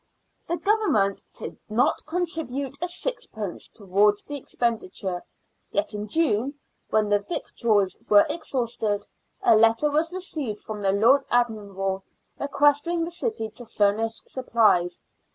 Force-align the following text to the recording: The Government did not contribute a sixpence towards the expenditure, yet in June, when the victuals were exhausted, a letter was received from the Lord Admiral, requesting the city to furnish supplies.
The 0.47 0.55
Government 0.57 1.21
did 1.37 1.59
not 1.69 2.03
contribute 2.07 2.75
a 2.81 2.87
sixpence 2.87 3.67
towards 3.67 4.23
the 4.23 4.35
expenditure, 4.35 5.21
yet 5.69 5.93
in 5.93 6.07
June, 6.07 6.55
when 6.89 7.07
the 7.09 7.19
victuals 7.19 7.99
were 8.09 8.25
exhausted, 8.27 9.05
a 9.43 9.55
letter 9.55 9.91
was 9.91 10.11
received 10.11 10.59
from 10.59 10.81
the 10.81 10.91
Lord 10.91 11.23
Admiral, 11.29 12.03
requesting 12.39 13.03
the 13.05 13.11
city 13.11 13.51
to 13.51 13.67
furnish 13.67 14.15
supplies. 14.25 15.01